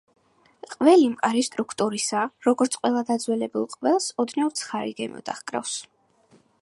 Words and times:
ყველი 0.75 1.09
მყარი 1.11 1.43
სტრუქტურისაა, 1.47 2.31
როგორც 2.47 2.77
ყველა 2.79 3.03
დაძველებულ 3.11 3.67
ყველს 3.75 4.09
ოდნავ 4.25 4.51
ცხარე 4.63 4.97
გემო 5.03 5.23
დაჰკრავს. 5.31 5.77